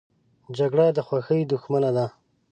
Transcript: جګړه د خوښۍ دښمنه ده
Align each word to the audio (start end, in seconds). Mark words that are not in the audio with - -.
جګړه 0.57 0.85
د 0.97 0.99
خوښۍ 1.07 1.41
دښمنه 1.51 1.89
ده 1.97 2.05